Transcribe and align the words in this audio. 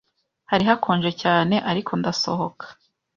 Hari 0.51 0.63
hakonje 0.69 1.11
cyane, 1.21 1.55
ariko 1.71 1.91
ndasohoka. 1.99 2.65